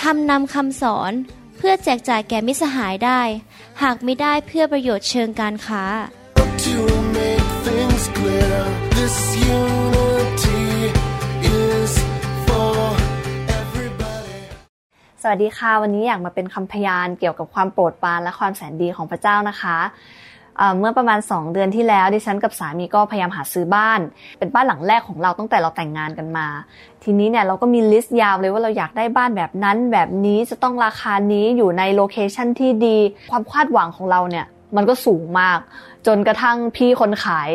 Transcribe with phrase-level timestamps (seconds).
[0.00, 1.12] ทำนำคำสอน
[1.56, 3.20] เพื่อแจกจ่ายแก่มิสหายได้
[3.82, 5.84] หากไม่ได้เพื่อประโยชน์เชิงการค้า
[6.66, 6.78] To
[7.18, 8.58] make things clear,
[8.96, 9.16] this
[9.58, 10.64] unity
[11.62, 11.92] is
[12.46, 12.76] for
[13.60, 14.40] everybody.
[15.22, 19.78] สวัสดีค่ะ วันนี้อยากมาเป็นคำพยานเกี่ยวกับความโปรดปรานและความแสนดีของพระเจ้านะคะ
[20.78, 24.00] เมื่อประมาณ 2 เดือนที่แล้ว ดิฉันกับสามีก็พยายามหาซื้อบ้าน
[24.38, 26.46] เป็นบ้านหลังแรกของเราตั้งแต่เราแต่งงานกันมา
[27.04, 32.98] ทีนี้เนี่ยเราก็มีลิสต์ยาวเลยว่าเราอยากได้บ้านแบบนั้นแบบนี้จะต้องราคานี้อยู่ในโลเคชันที่ดี
[33.30, 35.58] ความคาดหวังของเราเนี่ยมันก็สูงมาก
[36.06, 37.50] จนกระทั่งพี่คนขาย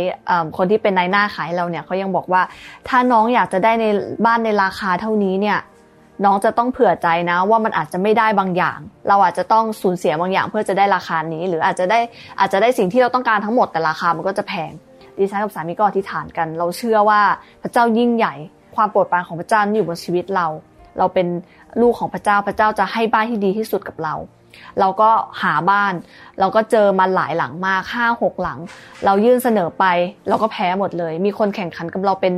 [0.57, 2.41] คนที่เป็นนายหน้าขายเราเนี่ยเขายังบอกว่า
[2.87, 3.85] ถ้าน้องอยากจะได้ใน
[4.25, 5.59] บ้านในราคาเท่านี้เนี่ย
[6.25, 11.99] น้องจะต้องเผื่อใจนะ ว่ามันอาจจะไม่ได้บางอย่าง เราอาจจะต้องสูญเสียบางอย่างเพื่อจะได้ราคานี้ หรืออาจจะได้
[12.39, 14.71] อาจจะได้สิ่งที่เราต้องการทั้งหมดแต่ราคามันก็จะแพง
[15.17, 17.21] ดิฉันกับสามีก็อธิษฐานกัน เราเชื่อว่า
[17.61, 18.33] พระเจ้ายิ่งใหญ่
[18.75, 20.47] ความโปรดปรานของพระเจ้าอยู่บนชีวิตเรา
[20.97, 21.27] เราเป็น
[21.81, 24.15] ลูกของพระเจ้าพระเจ้าจะให้บ้านที่ดีที่สุดกับเรา
[24.79, 25.09] เราก็
[25.41, 25.93] หาบ้าน
[26.39, 28.59] เราก็เจอมาหลายหลังมากห้าหกหลัง
[29.05, 29.85] เรายื่นเสนอไป
[30.27, 32.33] เราก็แพ้หมดเลย มีคนแข่งขันกับเราเป็น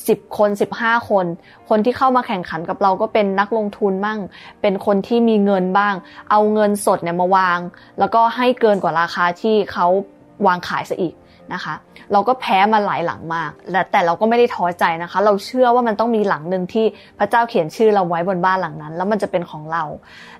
[0.00, 1.26] 10 คน 15 คน
[1.68, 4.20] คนที่เข้ามาแข่งขันกับเราก็เป็นนักลงทุนมั่ง
[4.62, 5.94] เป็นคนที่มีเงินบ้าง
[6.30, 7.58] เอาเงินสดเนี่ยมาวาง
[7.98, 9.86] แล้วก็ให้เกินกว่าราคาที่เขา
[10.46, 11.14] วางขายซะอีก
[11.54, 11.74] นะคะ
[12.12, 16.86] เราก็แพ้มาหลายหลังมากแต่แต่เราก็ไม่ได้ท้อใจนะคะ เราเชื่อว่ามันต้องมีหลังหนึ่งที่
[17.18, 19.84] พระเจ้าเขียนชื่อเราไว้บนบ้านหลังนั้น แล้วมันจะเป็นของเรา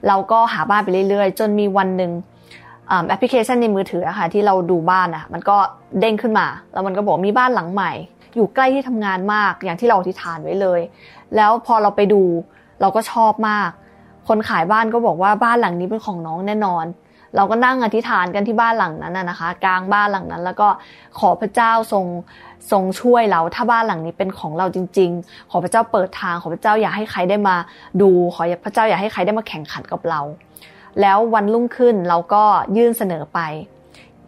[0.08, 2.12] เราก็หาบ้านไปเรื่อยๆ จนมีวันหนึ่ง
[3.08, 5.57] แอปพลิเคชันในมือถือะค่ะที่เราดูบ้านอะมันก็
[6.01, 7.92] เด้งขึ้นมา แล้วมันก็บอกมีบ้านหลังใหม่
[8.36, 10.80] อยู่ใกล้ที่ทำงานมากอย่างที่เราอธิษฐานไว้เลย
[11.36, 12.22] แล้วพอเราไปดู
[12.80, 13.70] เราก็ชอบมาก
[14.28, 16.84] คนขายบ้านก็บอกว่าบ้านหลังนี้เป็นของน้องแน่นอน
[17.36, 20.68] เราก็นั่งอธิษฐานกันที่บ้านหลังนั้นนะคะ กลางบ้านหลังนั้น แล้วก็
[21.18, 22.06] ขอพระเจ้าทรง
[22.70, 27.56] ทรงช่วยเราถ้าบ้านหลังนี้เป็นของเราจริง ๆ ขอพระเจ้าเปิดทางขอพระเจ้าอย่าให้ใครได้มา
[28.02, 30.20] ดู ขอพระเจ้าอย่าให้ใครได้มาแข่งขันกับเรา
[31.00, 32.44] แล้ววันรุ่งขึ้นเราก็
[32.76, 33.40] ยื่นเสนอไป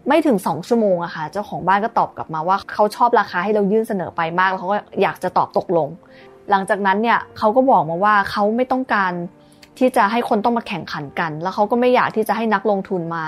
[0.08, 5.88] ไม่ถึงสองชั่วโมงอะค่ะ เจ้าของบ้านก็ตอบกลับมาว่าเขาชอบราคาให้เรายื่นเสนอไปมาก แล้วเขาก็อยากจะตอบตกลง
[6.50, 9.12] หลังจากนั้นเนี่ยเขาก็บอกมาว่าเขาไม่ต้องการ
[9.78, 13.22] ที่จะให้คนต้องมาแข่งขันกัน แล้วเขาก็ไม่อยากที่จะให้นักลงทุนมา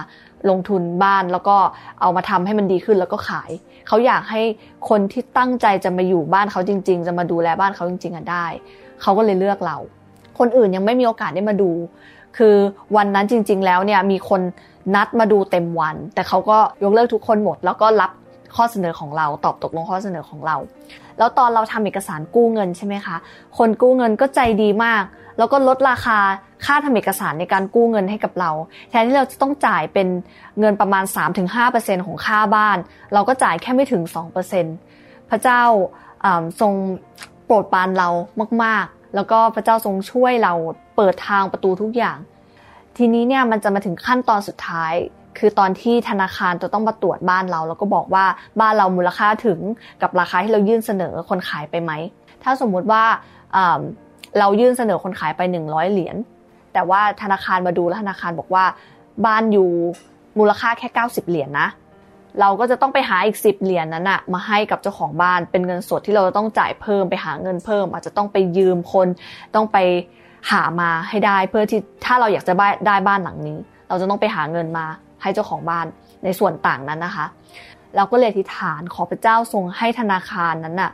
[0.51, 1.57] ลงทุนบ้าน แล้วก็
[2.01, 3.51] เอามาทำให้มันดีขึ้นแล้วก็ขาย
[3.89, 4.43] เขาอยากให้
[4.89, 8.47] คนที่ตั้งใจจะมาอยู่บ้านเขาจริง ๆ จะมาดูแลบ้านเขาจริงๆอะได้
[9.03, 9.79] เขาก็เลยเลือกเรา
[10.39, 11.71] คนอื่นยังไม่มีโอกาสได้มาดู
[12.37, 12.57] คือ
[12.97, 14.41] วันนั้นจริง ๆ แล้วเนี่ยมีคน
[14.95, 18.11] นัดมาดูเต็มวัน แต่เขาก็ยกเลิกทุกคนหมด แล้วก็รับ
[18.57, 20.57] ข้อเสนอของเราตอบตกลงข้อเสนอของเรา
[21.19, 23.17] แล้วตอนเราทำเอกสารกู้เงินใช่ไหมคะ
[23.59, 25.03] คนกู้เงินก็ใจดีมาก
[25.39, 26.19] แล้วก็ลดราคา
[26.65, 28.51] ค่าทำเอกสารในการกู้เงินให้กับเรา
[28.91, 30.09] แทนที่เราจะต้องจ่ายเป็น
[30.59, 31.05] เงินประมาณ
[31.55, 32.79] 3-5%ของค่าบ้าน
[33.15, 34.03] เราก็จ่ายแค่ไม่ถึง
[34.67, 35.63] 2%พระเจ้า
[36.25, 36.73] อ่าทรง
[37.47, 38.09] โปรดปรานเรา
[38.63, 40.55] มาก ๆ แล้วก็พระเจ้าทรงช่วยเรา
[40.97, 42.19] เปิดทางประตูทุกอย่าง
[42.97, 44.95] ทีนี้เนี่ยมันจะมาถึงขั้นตอนสุดท้าย
[45.39, 48.25] คือตอนที่ธนาคารจะต้องมาตรวจบ้านเรา แล้วก็บอกว่า
[48.61, 49.59] บ้านเรามูลค่าถึง
[50.03, 51.93] กับราคาที่เรายื่นเสนอคนขายไปไหม
[52.43, 53.05] ถ้าสมมุติว่า
[54.39, 56.17] เรายื่นเสนอคนขายไป 100 เหรียญ
[56.73, 58.65] แต่ว่าธนาคารมาดูแล้วธนาคารบอกว่า
[59.27, 59.71] บ้านอยู่
[60.39, 61.69] มูลค่าแค่ 90 เหรียญนะ
[62.41, 69.09] เราก็จะต้องไปหาอีก 10 เหรียญนั้นอะมาให้กับเจ้าของบ้านเป็นเงินสดที่เราจะต้องจ่ายเพิ่มไปหาเงินเพิ่ม อาจจะต้องไปยืมคน
[69.55, 69.79] ต้องไป
[70.51, 72.55] หามาให้ได้เพื่อที่ถ้าเราอยากจะ
[72.87, 73.59] ได้บ้านหลังนี้
[73.89, 74.87] เราจะต้องไปหาเงินมา
[75.23, 75.87] ให้เจ้าของบ้าน
[76.25, 77.27] ในส่วนต่างนั้นนะคะ
[77.97, 80.93] เราก็เลยอธิษฐานขอพระเจ้าทรงให้ธนาคารนั้นน่ะ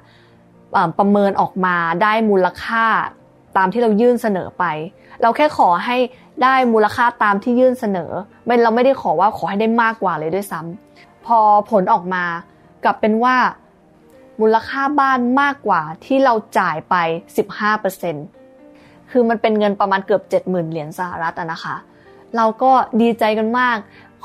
[0.99, 2.85] ประเมินออกมาได้มูลค่า
[3.57, 4.65] ตามที่เรายื่นเสนอไป
[5.23, 5.97] เราแค่ขอให้
[6.43, 8.11] ได้มูลค่าตามที่ยื่นเสนอ
[8.45, 11.39] ไม่เราไม่ได้ขอว่าขอให้ได้มากกว่าเลยด้วยซ้ำพอ
[11.71, 12.25] ผลออกมา
[12.85, 13.37] กลับเป็นว่า
[14.41, 16.95] มูลค่าบ้านมากกว่าที่เราจ่ายไป
[17.77, 18.42] 15%
[19.13, 21.77] คือมันเป็นเงินประมาณเกือบ 70,000 เหรียญสหรัฐอะนะคะ
[22.37, 22.71] เราก็
[23.01, 23.77] ดีใจกันมาก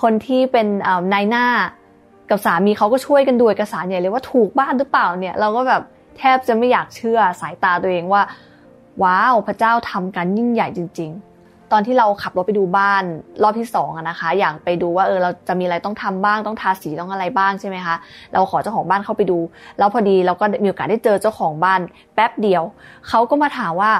[0.01, 0.67] คนที่เป็น
[1.13, 1.45] นายหน้า
[2.29, 5.81] กับสามีเขาก็ช่วยกันดูเอกสารใหญ่เลยว่าถูกบ้านหรือเปล่าเนี่ย เราก็แบบ
[6.17, 8.21] แทบจะไม่อยากเชื่อสายตาตัวเองว่า
[9.03, 11.11] ว้าวพระเจ้าทำการยิ่งใหญ่จริง
[11.41, 13.03] ๆ ตอนที่เราขับรถไปดูบ้าน
[13.43, 17.95] รอบที่สองอะนะคะ อยากไปดูว่าเออเราจะมีอะไรต้องทำบ้างต้องทาสีต้องอะไรบ้างใช่ไหมคะ
[18.33, 19.39] เราขอเจ้าของบ้านเข้าไปดู
[19.77, 21.79] แล้วพอดีเราก็มีโอกาสได้เจอเจ้าของบ้าน
[22.13, 22.63] แป๊บเดียว
[23.07, 23.91] เขาก็มาถามว่า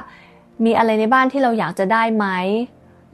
[0.65, 2.25] มีอะไรในบ้านที่เราอยากจะได้ไหม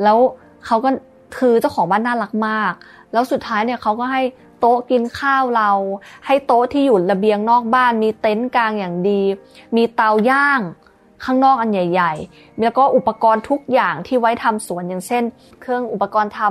[0.04, 0.18] แล้ว
[0.66, 0.90] เขาก็
[1.38, 2.74] คือเจ้าของบ้านน่ารักมาก
[3.14, 4.24] แล้วสุดท้ายเนี่ยเขาก็ให้
[4.60, 5.72] โต๊ะกินข้าวเรา
[6.26, 9.22] ให้โต๊ะที่อยู่ระเบียงนอกบ้าน มีเต็นท์กลางอย่างดี
[9.76, 10.62] มีเตาย่าง
[11.26, 15.24] ข้างนอกอันใหญ่ ๆ แล้วก็อุปกรณ์ทุกอย่างที่ไว้ทำสวนอย่างเช่น
[15.62, 16.42] เครื่องอุปกรณ์ท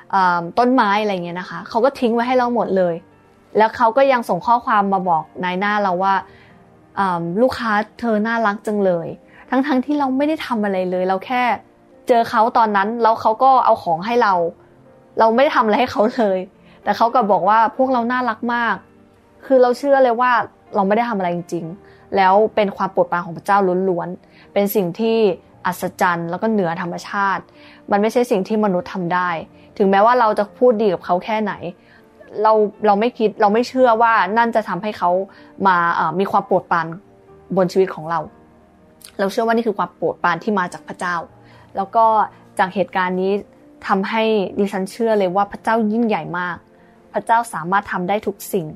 [0.00, 2.94] ำต้นไม้อะไรเงี้ยนะคะ เขาก็ทิ้งไว้ให้เราหมดเลย
[3.56, 6.14] แล้วเขาก็ยังส่งข้อความมาบอกนายหน้าเราว่า
[7.42, 9.08] ลูกค้าเธอน่ารักจังเลย
[9.50, 11.42] ทั้งๆทที่เราไม่ได้ทำอะไรเลย เราแค่
[12.08, 14.34] เจอเขาตอนนั้นแล้วเขาก็เอาของให้เรา
[15.18, 16.38] เราไม่ได้ทำอะไรให้เขาเลย
[16.84, 18.74] แต่เขาก็บอกว่าพวกเราน่ารักมาก
[19.46, 20.32] คือเราเชื่อเลยว่า
[20.74, 23.58] เราไม่ได้ทำอะไรจริง ๆ แล้วเป็นความโปรดปรานของพระเจ้า
[23.88, 25.18] ล้วนๆ เป็นสิ่งที่
[25.66, 27.42] อัศจรรย์แล้วก็เหนือธรรมชาติ
[27.90, 29.28] มันไม่ใช่สิ่งที่มนุษย์ทำได้
[29.76, 31.52] ถึงแม้ว่าเราจะพูดดีกับเขาแค่ไหน
[32.42, 32.52] เรา
[32.86, 35.10] เราไม่คิดเราไม่เชื่อว่านั่นจะทำให้เขา
[35.66, 35.76] มา
[36.18, 36.86] มีความโปรดปราน
[37.56, 38.20] บนชีวิตของเรา
[39.18, 41.16] เราเชื่อว่านี่คือความโปรดปรานที่มาจากพระเจ้า
[41.76, 42.04] แล้วก็
[42.58, 43.32] จากเหตุการณ์นี้
[43.86, 44.22] ทำให้
[44.58, 46.56] ดิฉันเชื่อเลยว่าพระเจ้ายิ่งใหญ่มาก
[47.12, 48.66] พระเจ้าสามารถทำได้ทุกสิ่ง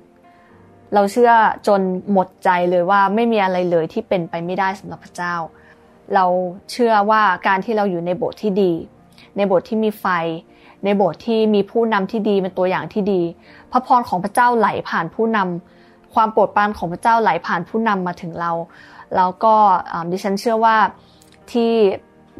[0.94, 1.31] เราเชื่อ
[1.67, 1.81] จน
[2.12, 5.35] หมดใจเลยว่าไม่มีอะไรเลยที่เป็นไปไม่ได้สำหรับพระเจ้า
[6.15, 6.25] เรา
[6.73, 8.73] เชื่อว่าการที่เราอยู่ในโบสถ์ที่ดี
[9.37, 10.06] ในโบสถ์ที่มีไฟ
[10.85, 13.21] ในโบสถ์ที่มีผู้นำที่ดีเป็นตัวอย่างที่ดี
[13.73, 18.53] พระพรของพระเจ้าไหลผ่านผู้นำความโปรดปรานของพระเจ้าไหลผ่านผู้นำมาถึงเรา
[19.17, 19.55] แล้วก็
[20.11, 20.77] ดิฉันเชื่อว่า
[21.53, 21.73] ที่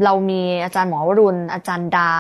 [0.05, 2.13] เรามีอาจารย์หมอวรุณ อาจารย์ดา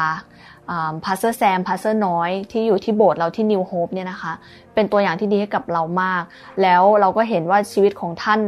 [1.04, 4.32] Pastor แซม Pastor น้อยที่อยู่ที่โบสถ์เราที่ New Hope เนี่ยนะคะ
[4.74, 6.22] เป็นตัวอย่างที่ดีให้กับเรามาก
[6.62, 8.40] แล้วเราก็เห็นว่าชีวิตของท่าน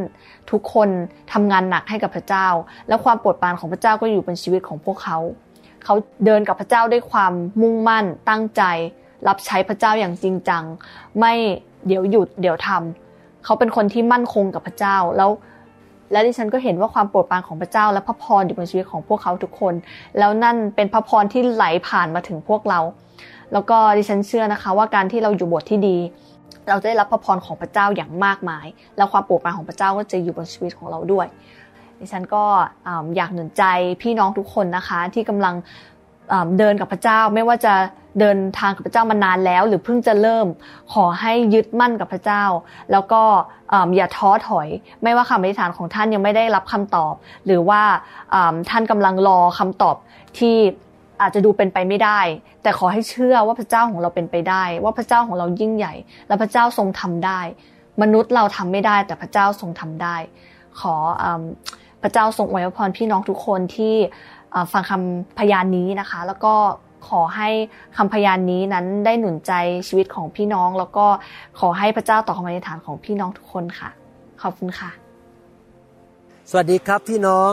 [0.50, 0.88] ทุกคน
[1.32, 2.46] ทำงานหนักให้กับพระเจ้า
[2.88, 5.18] แล้วความโปรดปรานของพระเจ้าก็อยู่เป็นชีวิตของพวกเขา
[5.84, 5.94] เขา
[6.24, 7.32] เดินกับพระเจ้าด้วยความ
[7.62, 8.62] มุ่งมั่นตั้งใจ
[9.28, 10.64] รับใช้พระเจ้าอย่างจริงจัง
[11.18, 11.32] ไม่
[11.86, 15.30] เดี๋ยวหยุดเดี๋ยวทำเขาเป็นคนที่มั่นคงกับพระเจ้าแล้ว
[16.12, 19.74] และดิฉันก็เห็นว่าความโปรดปรานของพระเจ้า และพระพรอยู่บนชีวิตของพวกเขาทุกคน
[20.18, 22.80] แล้วนั่นเป็นพระพรที่ไหลผ่านมาถึงพวกเรา
[23.52, 25.96] แล้วก็ดิฉันเชื่อนะคะ ว่าการที่เราอยู่บทที่ดี
[26.68, 28.66] เราจะได้รับพระพรของพระเจ้าอย่างมากมาย
[28.96, 31.26] แล้วความโปรดปรานของพระเจ้าก็จะอยู่บนชีวิตของเราด้วย
[32.00, 32.44] ดิฉันก็
[33.16, 33.64] อยากหนุนใจ
[34.02, 35.54] พี่น้องทุกคนนะคะที่กำลัง
[36.58, 37.74] เดินกับพระเจ้าไม่ว่าจะ
[38.20, 40.46] เดินทางกับพระเจ้ามานานแล้ว หรือเพิ่งจะเริ่ม
[40.92, 42.44] ขอให้ยึดมั่นกับพระเจ้า
[42.92, 43.22] แล้วก็
[43.96, 44.68] อย่าท้อถอย
[45.02, 47.14] ไม่ว่าคำอธิษฐานของท่านยังไม่ได้รับคำตอบ
[47.46, 47.82] หรือว่า
[48.70, 49.96] ท่านกำลังรอคำตอบ
[50.38, 50.56] ที่
[51.20, 52.20] อาจจะดูเป็นไปไม่ได้
[52.62, 55.94] แต่ขอให้เชื่อว่าพระเจ้าของเราเป็นไปได้ ว่าพระเจ้าของเรายิ่งใหญ่
[56.28, 57.40] และพระเจ้าทรงทำได้
[58.02, 60.16] มนุษย์เราทำไม่ได้ แต่พระเจ้าทรงทำได้
[60.80, 60.94] ขอ
[62.02, 63.94] พระเจ้าทรงอวยพรพี่น้องทุกคนที่
[64.72, 66.54] ฟังคำพยานนี้นะคะ แล้วก็
[67.08, 67.48] ขอให้
[67.96, 69.52] คำพยานนี้นั้นได้หนุนใจ
[69.88, 71.06] ชีวิตของพี่น้อง แล้วก็
[71.58, 73.90] ขอให้พระเจ้าต่อคำอธิษฐานของพี่น้องทุกคนค่ะ
[74.42, 74.90] ขอบคุณค่ะ
[76.50, 77.50] สวัสดีครับพี่น้อง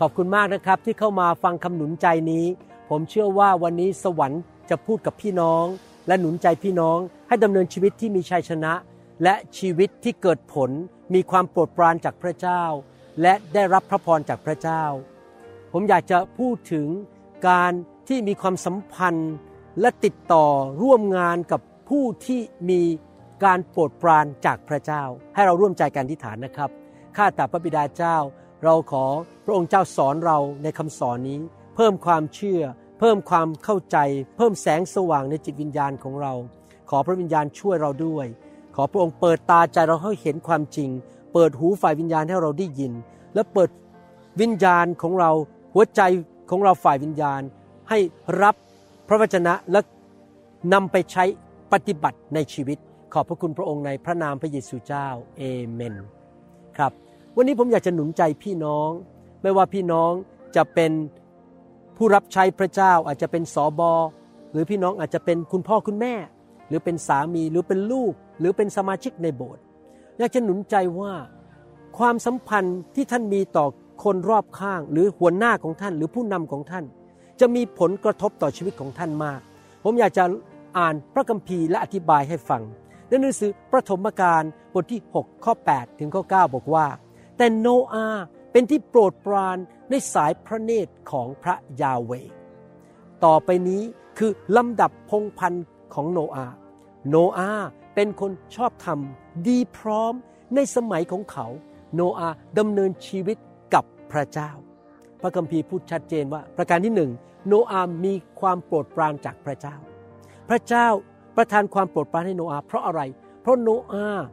[0.00, 2.46] ขอบคุณมากนะครับที่เข้ามาฟังคำหนุนใจนี้
[2.88, 5.64] ผมเชื่อว่าวันนี้สวรรค์จะพูดกับพี่น้อง
[6.06, 6.98] และหนุนใจพี่น้อง
[7.28, 8.72] ให้ดำเนินชีวิตที่มีชัยชนะ
[9.22, 10.70] และชีวิตที่เกิดผล
[11.14, 12.62] มีความโปรดปรานจากพระเจ้า
[13.22, 14.82] และได้รับพระพรจากพระเจ้า
[15.72, 16.86] ผมอยากจะพูดถึง
[17.48, 17.72] การ
[18.08, 19.34] ที่มีความสัมพันธ์
[19.80, 20.46] และติดต่อ
[20.82, 22.80] ร่วมงานกับผู้ที่มี
[23.44, 25.02] การโปรดปรานจากพระเจ้า
[25.34, 26.70] ให้เราร่วมใจกันที่ฐานนะครับ
[27.16, 28.16] ข้าแต่พระบิดาเจ้า
[28.64, 29.04] เราขอ
[29.44, 31.38] พระองค์เจ้าสอนเราในคำสอนนี้
[31.76, 32.62] เพิ่มความเชื่อ
[33.00, 33.96] เพิ่มความเข้าใจ
[34.36, 36.32] เพิ่มแสงสว่างในจิตวิญญาณของเรา
[36.90, 38.26] ขอพระวิญญาณช่วยเราด้วย
[38.74, 40.90] ขอพระองค์เปิดตาใจเราให้เห็นความจริง
[41.32, 42.92] เปิดหูฝ่ายวิญญาณให้เราได้ยิน
[43.34, 43.70] และเปิด
[44.40, 45.30] วิญญาณของเรา
[45.74, 46.00] หัวใจ
[46.50, 47.42] ของเราฝ่ายวิญญาณ
[47.88, 47.98] ให้
[48.42, 48.54] รับ
[49.08, 49.80] พระวจนะและ
[50.72, 51.24] นำไปใช้
[51.72, 52.78] ปฏิบัติในชีวิต
[53.12, 55.94] ขอบพระคุณพระองค์ในพระนามพระเยซูเจ้าเอเมน
[56.76, 56.92] ครับ
[57.36, 58.90] วันนี้ผมอยากจะหนุนใจพี่น้อง
[59.42, 60.12] ไม่ว่าพี่น้อง
[60.56, 60.92] จะเป็น
[61.96, 63.92] ผู้รับใช้พระเจ้าอาจจะเป็นสอบอ
[64.52, 66.14] หรือพี่น้องอาจจะเป็นคุณพ่อคุณแม่
[66.68, 69.62] หรือเป็นสามีหรือเป็นลูก หรือเป็นสมาชิกในโบสถ์
[70.18, 71.12] อยากจะหนุนใจว่า
[71.98, 73.66] ความสัมพันธ์ที่ท่านมีต่อ
[74.04, 76.84] คนรอบข้าง หรือหัวหน้าของท่านหรือผู้นำของท่าน
[77.40, 79.40] จะมีผลกระทบต่อชีวิตของท่านมาก
[79.84, 80.24] ผมอยากจะ
[80.78, 82.62] อ่านพระคัมภีร์และอธิบายให้ฟัง
[83.08, 86.86] ในหนังสือพระธมกาลบทที่ 6 ข้อ 8 ถึงข้อ 9 บอกว่า
[87.36, 88.06] แต่โนอา
[88.52, 89.58] เป็นที่โปรดปราน
[89.90, 92.12] ในสายพระเนตรของพระยาเว
[93.24, 93.82] ต่อไปนี้
[94.18, 95.64] คือลำดับพงพันธ์
[95.94, 96.46] ของโนอา
[97.08, 97.50] โนอา
[97.94, 98.98] เป็นคนชอบธรรม
[99.48, 100.14] ดีพร้อม
[100.54, 101.46] ในสมัยของเขา
[101.94, 102.28] โนอา
[102.58, 103.36] ดำเนินชีวิต
[103.74, 104.50] กับพระเจ้า
[105.20, 107.10] พระคัมภีร์พูดชัดเจนว่า ประการที่หนึ่ง
[107.46, 109.76] โนอาห์มีความโปรดปรานจากพระเจ้า
[110.48, 110.86] พระเจ้า
[111.36, 113.00] ประทานความโปรดปรานให้โนอาห์เพราะอะไร
[113.42, 114.24] เพราะโนอาห์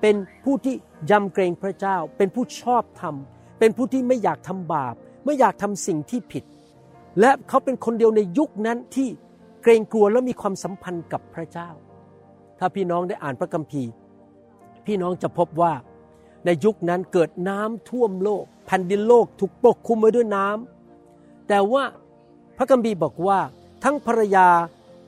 [0.00, 0.74] เป็นผู้ที่
[1.10, 3.14] ยำเกรงพระเจ้า เป็นผู้ชอบธรรม
[3.58, 6.44] เป็นผู้ที่ไม่อยากทำบาป ไม่อยากทำสิ่งที่ผิด
[7.20, 9.08] และเขาเป็นคนเดียวในยุคนั้นที่
[9.62, 11.68] เกรงกลัวและมีความสัมพันธ์กับพระเจ้า
[12.58, 13.90] ถ้าพี่น้องได้อ่านพระคัมภีร์
[14.86, 15.72] พี่น้องจะพบว่า
[16.48, 21.84] ในยุคนั้นเกิดน้ำท่วมโลกแผ่นดินโลกถูกปกคลุมไว้ด้วยน้ำแต่ว่า
[22.56, 23.38] พระคัมภีร์บอกว่า
[23.84, 24.48] ทั้งภรรยา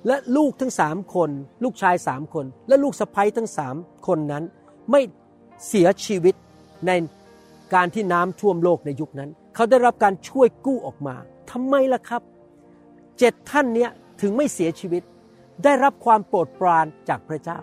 [0.07, 1.31] และลูกทั้งสามคน
[1.65, 4.45] ลูกชายสามคน และลูกสะใภ้ทั้งสามคนนั้น
[4.91, 5.01] ไม่
[5.69, 6.35] เสียชีวิต
[6.87, 6.91] ใน
[7.75, 11.17] การที่น้ำท่วมโลกในยุคนั้น เขาได้รับการช่วยกู้ออกมา
[11.51, 12.23] ทำไมล่ะครับ
[13.19, 15.03] เจ็ดท่านเนี้ยถึงไม่เสียชีวิต
[15.65, 17.59] ได้รับความโปรดปรานจากพระเจ้า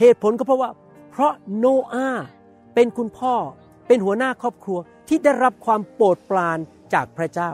[0.00, 0.70] เหตุผลก็เพราะว่า
[1.10, 2.26] เพราะโนอาห์
[2.74, 3.34] เป็นคุณพ่อ
[3.86, 6.58] เป็นหัวหน้าครอบครัวที่ได้รับความโปรดปราน
[6.94, 7.50] จากพระเจ้า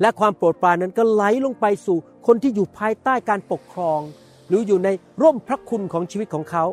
[0.00, 4.00] และความโปรดปรานนั้นก็ไหลลงไปสู่คนที่อยู่ภายใต้การปกครอง
[4.48, 4.88] หรืออยู่ใน
[5.22, 6.64] ร่มพระคุณของชีวิตของเขา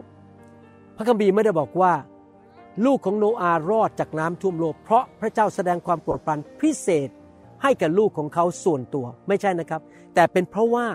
[0.96, 1.94] พระคัมภีร์ไม่ได้บอกว่า
[2.86, 7.10] ลูกของโนอาห์รอดจากน้ำท่วมโลกเพราะพระเจ้าแสดงความโปรดปรานพิเศษ
[7.64, 9.82] ให้กับลูกของเขาส่วนตัวไม่ใช่นะครับ
[10.16, 10.88] แต่เป็นเพราะว่า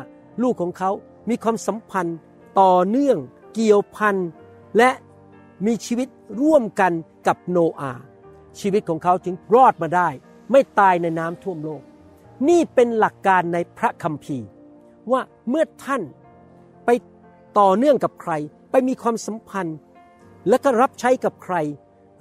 [0.42, 0.90] ลูกของเขา
[1.28, 2.18] มีความสัมพันธ์
[2.60, 3.18] ต่อเนื่อง
[3.54, 4.16] เกี่ยวพัน
[4.76, 4.90] และ
[5.66, 6.08] มีชีวิต
[6.40, 6.92] ร่วมกัน
[7.26, 7.92] กับโนอา
[8.60, 10.08] ชีวิตของเขาจึงรอดมาได้
[10.50, 11.82] ไม่ตายในน้ำท่วมโลก
[12.48, 14.46] นี่เป็นหลักการในพระคัมภีร์
[15.12, 16.02] ว่าเมื่อท่าน
[16.84, 16.90] ไป
[17.58, 18.32] ต่อเนื่องกับใคร
[18.70, 19.78] ไปมีความสัมพันธ์
[20.48, 21.56] และก็รับใช้กับใคร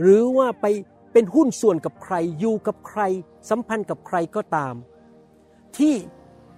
[0.01, 0.66] หรือว่าไป
[1.13, 3.01] เป็นหุ้นส่วนกับใครอยู่กับใคร
[3.50, 4.74] สัมพันธ์กับใครก็ตาม
[5.78, 5.96] ที่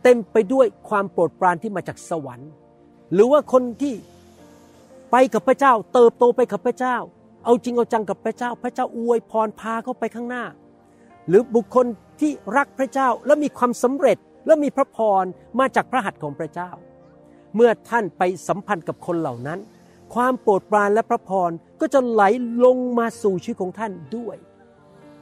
[0.04, 2.52] เต็มไปด้วยความโปรดปรานที่มาจากสวรรค์
[3.14, 3.94] หรือว่าคนที่
[5.12, 6.98] ไปกับพระเจ้า เติบโตไปกับพระเจ้า
[7.44, 10.44] เอาจริงเอาจังกับพระเจ้า พระเจ้าอวยพรพาเขาไปข้างหน้า
[11.28, 11.86] หรือบุคคล
[12.20, 15.24] ที่รักพระเจ้าและมีความสำเร็จและมีพระพร
[15.60, 16.70] มาจากพระหัตถ์ของพระเจ้า
[17.56, 19.60] เมื่อท่านไปสัมพันธ์กับคนเหล่านั้น
[20.14, 22.24] ความโปรดปรานและพระพรก็จะไหล
[22.66, 24.38] ลงมาสู่ชีวิตของท่านด้วย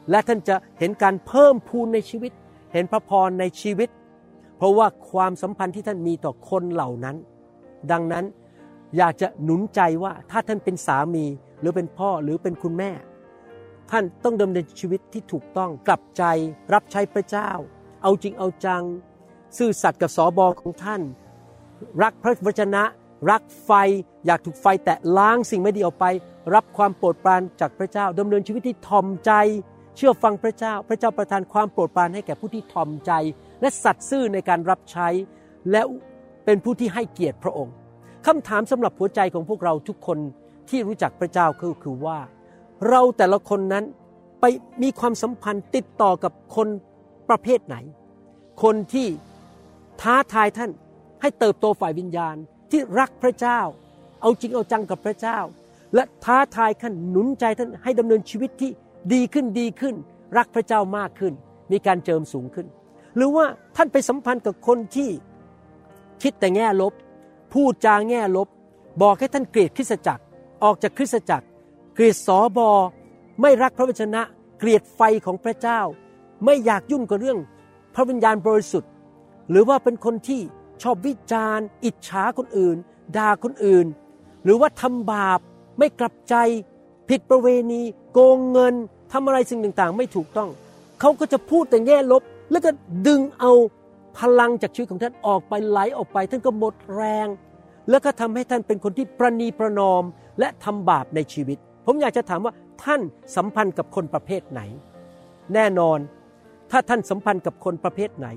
[0.10, 2.32] และท่านจะเห็นการเพิ่มพูนในชีวิต
[2.74, 3.90] เห็นพระพรในชีวิต
[4.58, 7.16] เพราะว่าความสัมพันธ์ที่ท่านมีต่อคนเหล่านั้น
[7.92, 8.26] ดังนั้น
[8.98, 11.26] อยากจะหนุนใจว่าถ้าท่านเป็นสามี
[11.60, 12.92] หรือเป็นพ่อหรือเป็นคุณแม่
[13.92, 16.24] ท่านต้องดำเนินชีวิตที่ถูกต้องกลับใจ
[16.74, 17.50] รับใช้พระเจ้า
[18.04, 18.84] เอาจริงเอาจัง
[19.58, 21.02] ซื่อสัตย์กับสอบอของท่าน
[22.04, 22.84] รักพระวจนะ
[23.30, 23.72] รักไฟ
[24.26, 26.06] อยากถูกไฟแตะล้างสิ่งไม่ดีออกไป
[26.56, 29.32] รับความโปรดปรานจากพระเจ้าดำเนินชีวิตที่ทอมใจ
[29.96, 33.12] เชื่อฟังพระเจ้า พระเจ้าประทานความโปรดปรานให้แก่ผู้ที่ทอมใจ
[33.62, 35.08] และสัตย์ซื่อในการรับใช้
[35.72, 35.82] และ
[36.46, 37.74] เป็นผู้ที่ให้เกียรติพระองค์
[38.26, 40.20] คำถามสำหรับหัวใจของพวกเราทุกคน
[40.70, 42.20] ที่รู้จักพระเจ้าคือคือว่า
[42.90, 43.86] เราแต่ละคนนั้น
[44.42, 44.46] ไป
[44.84, 46.68] มีความสัมพันธ์ติดต่อกับคน
[47.30, 47.76] ประเภทไหน
[48.64, 49.08] คนที่
[50.02, 50.72] ท้าทายท่าน
[51.22, 52.36] ให้เติบโตฝ่ายวิญญาณ
[52.72, 53.60] ที่รักพระเจ้า
[54.22, 55.40] เอาจริงเอาจังกับพระเจ้า
[55.96, 58.72] และท้าทายท่านหนุนใจท่านให้ดำเนินชีวิตที่
[59.14, 59.96] ดีขึ้นดีขึ้น
[60.38, 61.34] รักพระเจ้ามากขึ้น
[61.72, 62.68] มีการเจิมสูงขึ้น
[63.16, 63.46] หรือว่า
[63.76, 65.10] ท่านไปสัมพันธ์กับคนที่
[66.24, 66.94] คิดแต่แง่ลบ
[67.54, 68.48] พูดจางแง่ลบ
[69.02, 70.24] บอกให้ท่านเกลียดคริสตจักร
[70.64, 71.46] ออกจากคริสตจักร
[71.96, 72.70] เกลียดสอบอ
[73.42, 74.22] ไม่รักพระวจนะ
[74.60, 75.80] เกลียดไฟของพระเจ้า
[76.46, 77.40] ไม่อยากยุ่งกับเรื่อง
[77.96, 78.92] พระวิญญาณบริสุทธิ์
[79.50, 80.42] หรือว่าเป็นคนที่
[80.82, 82.78] ชอบวิจารณ์ อิจฉาคนอื่น
[83.18, 83.86] ด่าคนอื่น
[84.44, 85.40] หรือว่าทำบาป
[85.78, 86.36] ไม่กลับใจ
[87.10, 87.82] ผิดประเวณี
[88.14, 88.74] โกงเงิน
[89.12, 90.50] ทำอะไรสิ่งต่างๆ ไม่ถูกต้อง
[91.00, 92.72] เขาก็จะพูดแต่แง่ลบ แล้วก็
[93.08, 93.52] ดึงเอา
[94.18, 97.28] พลังจากชีวิตของท่านออกไปไหลออกไป ท่านก็หมดแรง
[97.90, 100.04] แล้วก็ทำให้ท่านเป็นคนที่ประนีประนอม
[100.40, 103.02] และทำบาปในชีวิต ผมอยากจะถามว่าท่าน
[103.36, 104.62] สัมพันธ์กับคนประเภทไหน
[105.54, 106.00] แน่นอน
[106.72, 108.28] ถ้าท่านสัมพันธ์กับคนประเภทไหน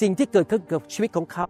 [0.00, 1.46] สิ่งที่เกิดขึ้นกับชีวิตของเขา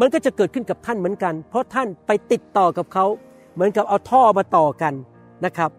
[0.00, 3.06] มันก็จะเกิดขึ้นกับท่านเหมือนกัน เพราะท่านไปติดต่อกับเขา
[3.54, 4.94] เหมือนกับเอาท่อมาต่อกัน
[5.44, 5.70] นะครับ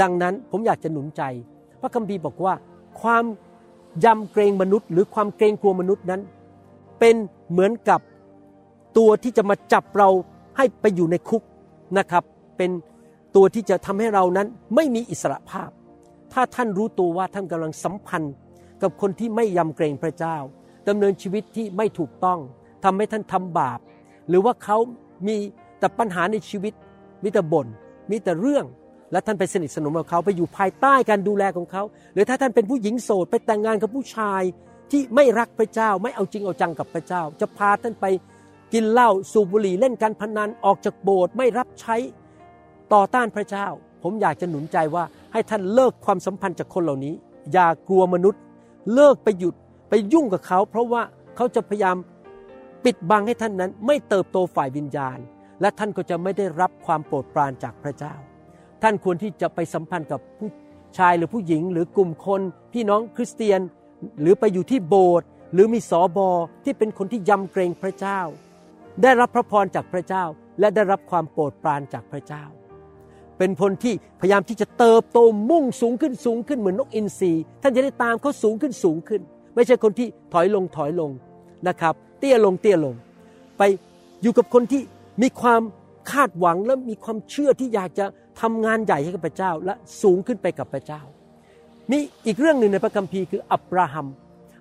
[0.00, 1.22] ดังนั้นผมอยากจะหนุนใจ
[1.80, 2.54] พระคัมภีร์บอกว่า
[3.00, 3.24] ความ
[4.04, 6.20] ยำเกรงมนุษย์ หรือความเกรงกลัวมนุษย์นั้น
[6.98, 7.16] เป็น
[7.50, 8.00] เหมือนกับ
[8.98, 10.08] ตัวที่จะมาจับเรา
[10.56, 11.42] ให้ไปอยู่ในคุก
[11.98, 12.24] นะครับ
[12.56, 12.70] เป็น
[13.36, 15.70] ตัวที่จะทำให้เรานั้นไม่มีอิสระภาพ
[16.32, 18.34] ถ้าท่านรู้ตัวว่าท่านกำลังสัมพันธ์
[18.82, 20.36] กับคนที่ไม่ยำเกรงพระเจ้า
[20.88, 22.38] ดำเนินชีวิตที่ไม่ถูกต้อง
[22.84, 23.78] ทำให้ท่านทำบาป
[24.28, 24.78] หรือว่าเขา
[25.26, 25.36] มี
[25.78, 26.72] แต่ปัญหาในชีวิต
[27.22, 27.66] มีแต่บน่น
[28.10, 28.64] มีแต่เรื่อง
[29.12, 31.82] และท่านไปสนิทสนมกับเขาไปอยู่ภายใต้การดูแลของเขา
[32.14, 34.42] หรือถ้าท่านเป็นผู้หญิงโสดไปแต่งงานกับผู้ชาย
[34.90, 38.06] ที่ไม่รักพระเจ้าไม่เอาจริงเอาจังกับพระเจ้า จะพาท่านไป
[38.72, 41.96] กินเหล้าสูบบุหรี่เล่นการพนันออกจากโบสถ์ไม่รับใช้
[42.92, 43.66] ต่อต้านพระเจ้า
[44.02, 47.14] ผมอยากจะหนุนใจว่าให้ท่านเลิกความสัมพันธ์จากคนเหล่านี้
[47.52, 48.40] อย่ากลัวมนุษย์
[48.94, 49.54] เลิกไปหยุด
[49.88, 51.02] ไปยุ่งกับเขา เพราะว่า
[51.36, 51.96] เขาจะพยายาม
[52.84, 55.18] ปิดบังให้ท่านนั้น ไม่เติบโตฝ่ายวิญญาณ
[55.60, 58.14] และท่านก็จะไม่ได้รับความโปรดปรานจากพระเจ้า
[58.82, 60.50] ท่านควรที่จะไปสัมพันธ์กับผู้
[60.98, 62.40] ชายหรือผู้หญิง หรือกลุ่มคน
[62.72, 63.60] พี่น้องคริสเตียน
[64.20, 66.28] หรือไปอยู่ที่โบสถ์หรือมีสอบอ
[66.64, 68.20] ที่เป็นคนที่ยำเกรงพระเจ้า
[69.02, 70.24] ได้รับพระพรจากพระเจ้า
[70.60, 72.44] และได้รับความโปรดปรานจากพระเจ้า
[73.38, 75.18] เป็นคนที่พยายามที่จะเติบโต
[75.50, 79.20] มุ่งสูงขึ้นสูงขึ้นเหมือนนกอินทรีท่านจะได้ตามเขาสูงขึ้นสูงขึ้น
[79.54, 81.10] ไม่ใช่คนที่ถอยลงถอยลง
[81.68, 82.94] นะครับ เตี้ยลงเตี้ยลง
[83.58, 83.62] ไป
[84.22, 84.82] อยู่กับคนที่
[85.22, 85.60] มีความ
[86.12, 88.06] คาดหวังและมีความเชื่อที่อยากจะ
[88.40, 91.00] ทำงานใหญ่ให้กับพระเจ้า และสูงขึ้นไปกับพระเจ้า
[91.90, 94.06] มีอีกเรื่องหนึ่งในพระคัมภีร์คืออับราฮัม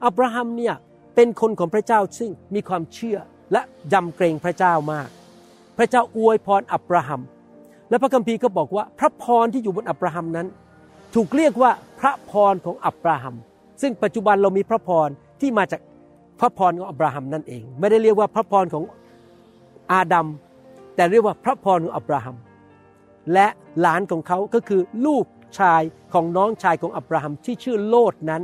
[0.05, 0.75] อับราฮัมเนี่ย
[1.15, 3.17] เป็นคนของพระเจ้าซึ่งมีความเชื่อ
[3.51, 3.61] และ
[3.93, 5.09] ยำเกรงพระเจ้ามาก
[5.77, 7.21] พระเจ้าอวยพรอับราฮัม
[7.89, 10.47] และพระคัมภีร์ก็บอกว่าพระพรที่อยู่บนอับราฮัมนั้น
[11.15, 13.35] ถูกเรียกว่าพระพรของอับราฮัม
[13.81, 15.09] ซึ่งปัจจุบันเรามีพระพร
[15.41, 15.81] ที่มาจาก
[16.39, 18.83] พระพรของอับราฮัมนั่นเอง ไม่ได้เรียกว่าพระพรของ
[19.93, 20.27] อาดัม
[20.95, 22.35] แต่เรียกว่าพระพรของอับราฮัม
[23.33, 23.47] และ
[23.81, 25.25] หลานของเขาก็คือลูก
[25.59, 25.81] ชาย
[26.13, 28.41] ของน้องชายของอับราฮัมที่ชื่อโลดนั้น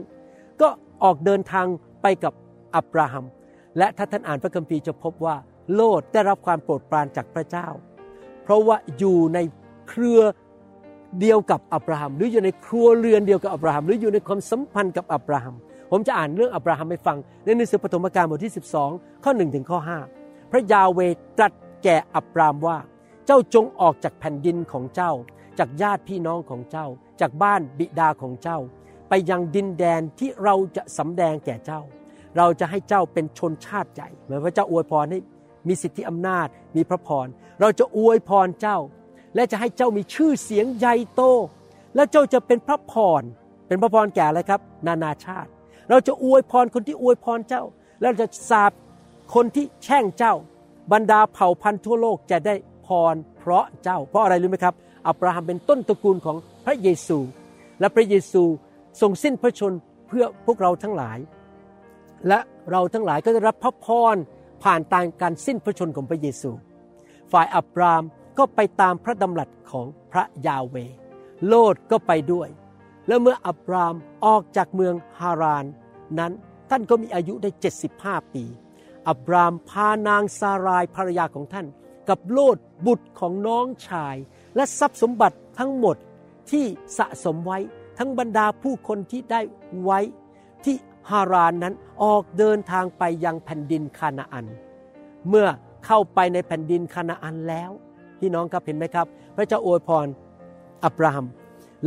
[0.61, 0.69] ก็
[1.03, 1.65] ออกเดินทาง
[2.01, 2.33] ไปกับ
[2.75, 3.25] อับราฮัม
[3.77, 5.35] และถ้าท่านอ่านพระคัมภีร์จะพบว่า
[5.73, 7.67] โลดได้รับความโปรดปรานจากพระเจ้า
[8.43, 9.39] เพราะว่าอยู่ใน
[9.89, 10.21] เครือ
[11.19, 15.55] เดียวกับอับราฮัม หรืออยู่ในครัวเรือนเดียวกับอับราฮัม หรืออยู่ในความสัมพันธ์กับอับราฮัม
[15.91, 18.53] ผมจะอ่านเรื่องอับราฮัมให้ฟังในหนังสือปฐมกาลบทที่
[18.87, 19.79] 12 ข้อ1ถึงข้อ
[20.15, 20.99] 5พระยาเว
[21.37, 21.51] ตรัส
[21.83, 22.77] แก่อับรามว่า
[23.25, 25.11] เจ้าจงออกจากแผ่นดินของเจ้า
[25.59, 26.87] จากญาติพี่น้องของเจ้า
[27.21, 28.59] จากบ้านบิดาของเจ้า
[29.09, 31.81] ไปยังดินแดนที่เราจะสำแดงแก่เจ้า
[32.37, 35.19] เราจะให้เจ้าเป็นชนชาติใหญ่เหมือนพระเจ้าอวยพรให้
[35.67, 37.27] มีสิทธิอำนาจมีพระพร
[37.61, 38.77] เราจะอวยพรเจ้า
[39.35, 41.23] และจะให้เจ้ามีชื่อเสียงใหญ่โต
[41.95, 43.21] แล้วเจ้าจะเป็นพระพร
[43.67, 45.49] เป็นพระพรแก่อะไรครับ นานาชาติ
[45.89, 47.63] เราจะอวยพรคนที่อวยพรเจ้า
[48.01, 48.71] แล้วเราจะสาบ
[49.33, 50.33] คนที่แช่งเจ้า
[50.91, 54.75] บรรดาเผ่าพันธุ์ทั่วโลกจะได้พรเพราะเจ้า เพราะอะไรรู้ไหมครับ
[55.07, 57.17] อับราฮัมเป็นต้นตระกูลของพระเยซู
[57.79, 58.43] และพระเยซู
[59.01, 59.73] ทรงสิ้นพระชน
[60.07, 61.17] เพื่อพวกเราทั้งหลาย
[62.27, 62.39] และ
[62.71, 64.15] เราทั้งหลายก็ได้รับพระพร
[64.63, 66.51] ผ่านตางการสิ้นพระชนของพระเยซู
[67.31, 68.03] ฝ่ายอับราม
[68.37, 70.75] ก็ไปตามพระดำรัสของพระยาเว
[71.47, 72.49] โลดก็ไปด้วย
[73.07, 75.65] แล้วเมื่ออับรามออกจากเมืองฮาราน
[76.19, 76.31] นั้น
[76.69, 77.49] ท่านก็มีอายุได้
[77.91, 78.45] 75 ปี
[79.07, 81.67] อับรามพานางซารายภรรยาของท่าน
[82.09, 84.15] กับโลดบุตรของน้องชาย
[84.55, 85.95] และทรัพย์สมบัติทั้งหมด
[86.51, 86.65] ที่
[86.97, 87.59] สะสมไว้
[87.97, 89.41] ทั้งบรรดาผู้คนที่ได้
[89.83, 89.99] ไว้
[90.65, 90.75] ที่
[91.09, 94.45] ฮารานนั้นออกเดินทางไปยังแผ่นดินคานาอัน
[95.29, 95.47] เมื่อ
[95.85, 97.71] เข้าไปในแผ่นดินคานาอันแล้ว
[98.19, 100.07] พี่น้องครับเห็นไหมครับ พระเจ้าอวยพร
[100.85, 101.25] อับราฮัม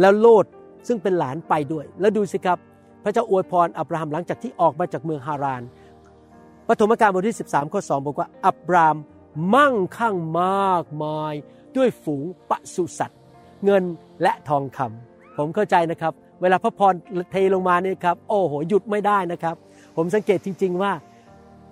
[0.01, 0.47] แล้วโลด
[0.89, 2.59] ซึ่งเป็นหลานไปด้วย แล้วดูสิครับ
[3.05, 5.63] พระเจ้าอวยพรอับราฮัมหลังจากที่ออกมาจากเมืองฮาราน
[6.69, 8.97] ปฐมกาลบทที่ 13 ข้อ 2 บอกว่า อับราม
[9.55, 11.35] มั่งคั่งมากมาย
[11.77, 13.21] ด้วยฝูงปศุสัตว์
[13.65, 13.85] เงิน
[14.23, 16.95] และทองคำผมเข้าใจนะครับ เวลาพระพร
[17.31, 19.57] เทลงมาเนี่ยครับ โอ้โห หยุดไม่ได้นะครับ
[19.97, 20.93] ผมสังเกตจริง ๆว่า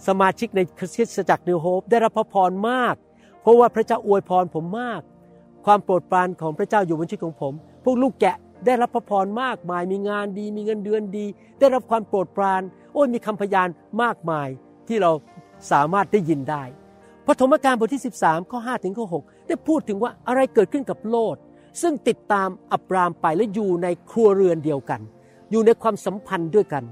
[0.08, 2.94] สมาชิกในคริสตจักรนิวโฮปได้รับพระพรมาก
[3.42, 5.00] เพราะว่าพระเจ้าอวยพรผมมาก
[5.66, 7.52] ความโปรดปรานของพระเจ้าอยู่บนชีวิตของผม
[7.84, 11.26] พวกลูกแกะได้รับพระพรมากมาย มีงานดี มีเงินเดือนดี
[11.60, 13.68] ได้รับความโปรดปราน โอ้ยมีคำพยาน
[14.02, 14.48] มากมาย
[14.88, 15.12] ที่เรา
[15.70, 16.64] สามารถได้ยินได้
[17.26, 21.36] พระธรรมการบทที่ 13ข้อ5ถึงข้อ6ได้พูดถึงว่าอะไรเกิดขึ้นกับโลด
[21.82, 25.00] ซึ่งติดตามอับรามไปและอยู่ในครัวเรือนเดียวกัน
[25.50, 26.84] อยู่ในความสัมพันธ์ด้วยกัน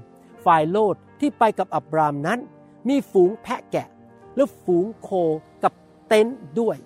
[0.45, 2.39] ฝ่ายโลดที่ไปกับอับรามนั้น
[2.89, 3.87] มีฝูงแพะแกะ
[4.35, 5.09] และฝูงโค
[5.63, 5.73] กับ
[6.07, 6.77] เต็นท์ด้วย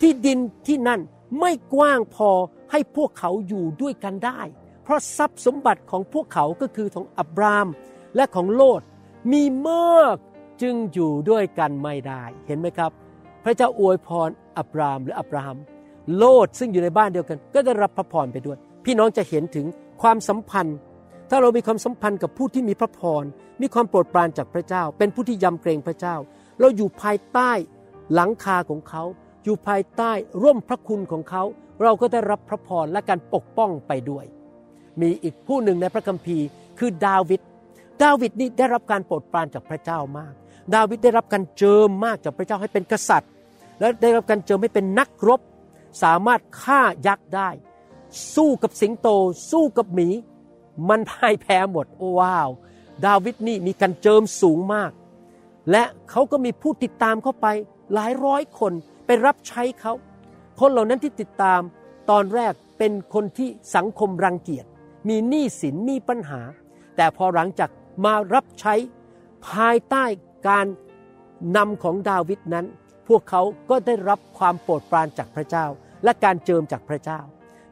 [0.00, 1.00] ที่ดินที่นั่น
[1.40, 2.30] ไม่กว้างพอ
[2.70, 4.40] ให้พวกเขาอยู่ด้วยกันได้
[4.82, 7.68] เพราะทรัพย์สมบัติของพวกเขาก็คือของอับราม
[8.16, 8.82] และของโลด
[9.32, 10.16] มีมาก
[10.62, 12.90] จึงอยู่ด้วยกันไม่ได้เห็นไหมครับ
[13.44, 15.58] พระเจ้าอวยพรอับรามหรืออับราฮัม
[16.16, 19.66] โลดซึ่งอยู่ในบ้านเดียวกัน ก็ได้รับพระพรไปด้วย พี่น้องจะเห็นถึง
[20.02, 20.76] ความสัมพันธ์
[21.30, 23.24] ถ้าเรามีความสัมพันธ์กับผู้ที่มีพระพร
[23.60, 26.16] มีความโปรดปรานจากพระเจ้า เป็นผู้ที่ยำเกรงพระเจ้า
[26.60, 27.50] เราอยู่ภายใต้
[28.14, 29.02] หลังคาของเขา
[29.44, 31.42] อยู่ภายใต้ร่มพระคุณของเขา
[31.82, 34.24] เราก็ได้รับพระพรและการปกป้องไปด้วย
[35.00, 36.46] มีอีกผู้หนึ่งในพระคัมภีร์
[36.78, 37.40] คือดาวิด
[38.02, 40.34] ดาวิดนี่ได้รับการโปรดปรานจากพระเจ้ามาก
[40.74, 43.30] ดาวิดได้รับการเจิมมากจากพระเจ้าให้เป็นกษัตริย์
[43.80, 45.40] และได้รับการเจิมให้เป็นนักรบ
[46.02, 47.50] สามารถฆ่ายักษ์ได้
[48.34, 49.08] สู้กับสิงโต
[49.50, 50.08] สู้กับหมี
[50.88, 52.48] มันพ่ายแพ้หมดโอ้ว้าว
[53.06, 54.92] ดาวิดนี่มีการเจิมสูงมาก
[55.70, 57.46] และเขาก็มีผู้ติดตามเข้าไป
[57.94, 58.72] หลายร้อยคน
[59.06, 59.92] ไปรับใช้เขา
[60.60, 61.60] คนเหล่านั้นที่ติดตาม
[62.10, 64.64] ตอนแรกเป็นคนที่สังคมรังเกียจ
[65.08, 66.40] มีหนี้สินมีปัญหา
[66.96, 67.70] แต่พอหลังจาก
[68.04, 68.74] มารับใช้
[69.48, 70.04] ภายใต้
[70.48, 70.66] การ
[71.56, 72.66] นำของดาวิดนั้น
[73.08, 75.66] พวกเขาก็ได้รับความโปรดปรานจากพระเจ้า
[76.04, 77.20] และการเจิมจากพระเจ้า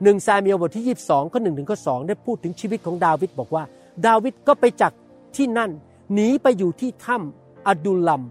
[0.02, 3.64] หนึ่งซามีลบทที่ 22ข้อหนึ่งถึงข้อสองได้พูดถึงชีวิตของดาวิดบอกว่า
[4.06, 4.92] ดาวิดก็ไปจาก
[5.36, 5.70] ที่นั่น
[6.14, 8.22] หนีไปอยู่ที่ถ้ำอดุลลัม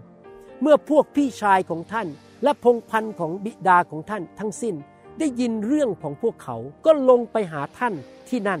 [0.62, 2.06] เมื่อพวกพี่ชายของท่าน
[2.42, 4.74] และพงพันธ์ของบิดาของท่านทั้งสิ้น
[5.18, 7.94] ได้ยินเรื่องของพวกเขาก็ลงไปหาท่าน
[8.28, 8.60] ที่นั่น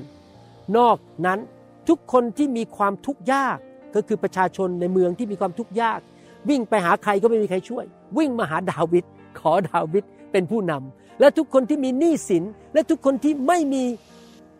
[0.76, 1.40] นอกนั้น
[1.88, 3.58] ทุกคนที่มีความทุกข์ยาก
[3.94, 6.00] ก็คือประชาชนในเมืองที่มีความทุกข์ยาก
[6.48, 7.84] วิ่งไปหาใครก็ไม่มีใครช่วย
[8.18, 9.04] วิ่งมาหาดาวิด
[9.38, 13.84] ขอดาวิดเป็นผู้นำและทุกคนที่มีหนี้สิน และทุกคนที่ไม่มี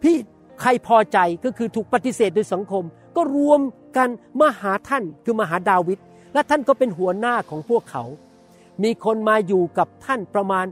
[0.02, 0.16] พี่
[0.60, 2.84] ใครพอใจก็คือถูกปฏิเสธโดยสังคม
[3.16, 3.60] ก็รวม
[3.96, 4.08] กัน
[4.40, 5.98] มาหาท่านคือมาหาดาวิด
[6.34, 8.04] และท่านก็เป็นหัวหน้าของพวกเขา
[8.84, 10.66] มีคนมาอยู่กับท่านประมาณ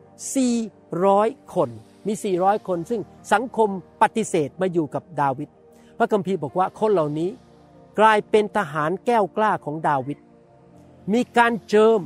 [0.75, 1.69] 400 คน
[2.07, 3.01] มี 400 คน ซึ่ง
[3.33, 3.69] สังคม
[4.03, 5.49] ปฏิเสธมาอยู่กับดาวิด
[5.99, 7.31] พระคัมภีร์บอกว่าคนเหล่านี้
[7.99, 10.19] กลายเป็นทหารแก้วกล้าของดาวิด
[11.13, 12.01] มีการเจิม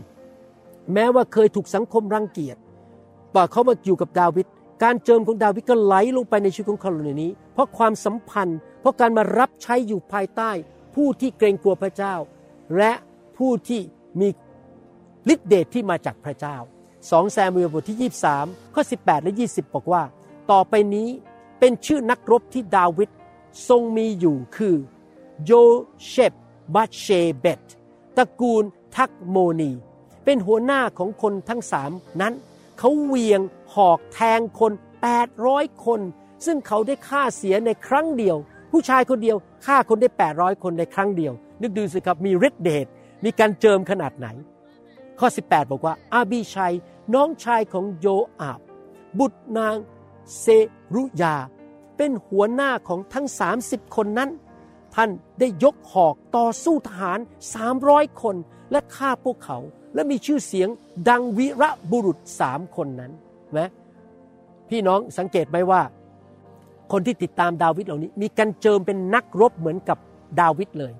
[0.92, 2.56] แม้ว่าเคยถูกสังคมรังเกียจ
[3.34, 4.46] ต่อเขามาอยู่กับดาวิด
[4.82, 10.50] การเจิมของดาวิดก็ไหลลงไปในชีวิตของเขาเหล่านี้ เพราะความสัมพันธ์ เพราะการมารับใช้อยู่ภายใต้
[10.94, 12.14] ผู้ที่เกรงกลัวพระเจ้า
[12.76, 12.92] และ
[13.38, 13.80] ผู้ที่
[14.20, 14.28] มี
[15.32, 16.56] ฤทธิเดชที่มาจากพระเจ้า
[16.94, 20.02] 2แซมูเอลบทที่ 23 ข้อ 18 และ 20 บอกว่า
[20.50, 21.08] ต่อไปนี้
[21.58, 23.10] เป็นชื่อนักรบที่ดาวิด
[23.68, 24.74] ทรงมีอยู่คือ
[25.44, 25.52] โย
[26.06, 26.32] เชบ
[26.74, 27.06] บัตเช
[27.38, 27.60] เบต
[28.16, 28.64] ตระกูล
[28.96, 29.70] ทักโมนี
[30.24, 32.34] เป็นหัวหน้าของคนทั้งสามนั้น
[32.78, 33.40] เขาเวียง
[33.74, 34.72] หอกแทงคน
[35.28, 36.00] 800 คน
[36.46, 38.36] ซึ่งเขาได้ฆ่าเสียในครั้งเดียว
[38.72, 42.86] ผู้ชายคนเดียวฆ่าคนได้ 800 คนในครั้งเดียว นึกดูสิครับมีฤทธิ์เดช
[43.24, 44.26] มีการเจิมขนาดไหน
[45.18, 46.74] ข้อ 18 บอกว่า อาบีชัย
[47.14, 48.06] น้องชายของโย
[48.40, 48.60] อาบ
[49.18, 49.76] บุตรนาง
[50.38, 50.46] เซ
[50.94, 51.36] รุยา
[51.96, 53.26] เป็นหัวหน้าของทั้ง
[53.60, 54.30] 30 คนนั้น
[54.96, 57.18] ท่านได้ยกหอกต่อสู้ทหาร
[57.70, 58.36] 300 คน
[58.72, 59.58] และฆ่าพวกเขา
[59.94, 60.68] และมีชื่อเสียง
[61.08, 63.12] ดังวิระบุรุษสามคนนั้น
[63.58, 63.70] นะ
[64.70, 65.82] พี่น้องสังเกตไหมว่า
[66.92, 69.98] คนที่ติดตามดาวิดเหล่านี้ มีการเจิมเป็นนักรบเหมือนกับ
[70.40, 70.92] ดาวิดเลย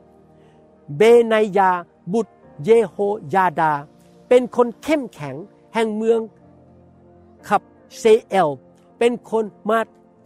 [0.96, 1.70] เบนายา
[2.12, 2.96] บุตรเยโฮ
[3.34, 3.72] ยาดา
[4.28, 5.36] เป็นคนเข้มแข็ง
[5.74, 6.20] แห่งเมือง
[7.48, 7.62] ขับ
[7.98, 8.48] เซเอล
[8.98, 9.78] เป็นคนมา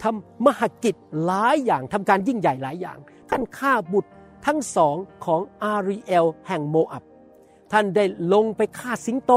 [0.03, 4.11] ทำมหกิจหลายอย่างทำการยิ่งใหญ่หลายอย่างานฆ่าบุตร
[4.47, 7.05] ทั้งสองของอารีเอลแห่งโมอับ
[7.73, 9.33] ท่านได้ลงไปฆ่าสิงโต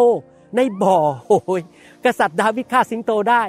[0.56, 1.62] ในบ่อโอ้ย
[2.06, 3.44] กษัตริย์ดาวิดฆ่าสิงโตได้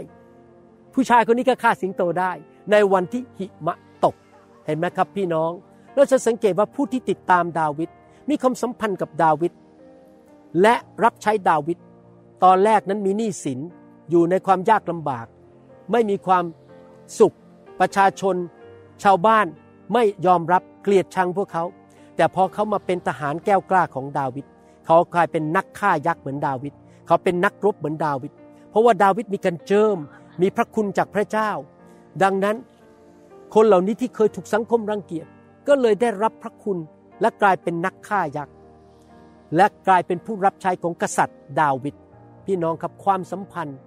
[0.95, 2.33] ผู้ชายคนนี้ก็ฆ่าสิงโตได้
[2.71, 4.15] ในวันที่หิมะตก
[4.67, 5.51] เห็นไหมครับพี่น้อง
[5.95, 7.91] เราจะสังเกตว่าผู้ที่ติดตามดาวิด
[8.29, 9.53] มีความสัมพันธ์กับดาวิด
[10.63, 11.79] และรับใช้ดาวิด
[12.45, 13.61] ตอนแรกนั้นมีหนี้สิน
[14.11, 15.27] อยู่ในความยากลำบาก
[15.93, 16.45] ไม่มีความ
[17.19, 17.37] สุข
[17.81, 18.37] ประชาชน
[19.03, 19.47] ชาวบ้าน
[19.93, 21.65] ไม่ยอมรับเกลียดชังพวกเขา
[22.17, 24.47] แต่พอเขามาเป็นทหารแก้วกล้าของดาวิด
[24.87, 26.73] เขากลายเป็นนักฆ่ายักษ์เหมือนดาวิด
[27.07, 28.33] เขาเป็นนักรบเหมือนดาวิด
[28.71, 29.97] เพราะว่าดาวิดมีการเจิม
[30.43, 31.51] มีพระคุณจากพระเจ้า
[32.23, 32.57] ดังนั้น
[33.55, 35.27] คนเหล่านี้ที่เคยถูกสังคมรังเกียจ
[35.69, 36.79] ก็เลยได้รับพระคุณ
[37.21, 38.55] และกลายเป็นนักฆ่ายักษ์
[39.57, 41.95] และกลายเป็นผู้รับใช้ของกษัตริย์ดาวิด
[42.47, 43.79] พี่น้องครับความสัมพันธ์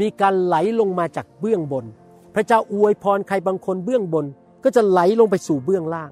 [0.00, 1.84] มีการไหลลงมาจากเบื้องบน
[2.34, 4.26] พระเจ้าอวยพรใครบางคนเบื้องบน
[4.64, 6.10] ก็จะไหลลงไปสู่เบื้องล่าง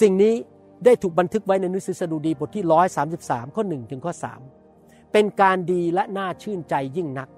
[0.00, 0.34] สิ่งนี้
[0.84, 2.64] ได้ถูกบันทึกไว้ในหนังสือสดุดีบทที่
[3.10, 4.12] 133 ข้อ 1 ถึงข้อ
[4.62, 7.28] 3 เป็นการดีและน่าชื่นใจยิ่งนัก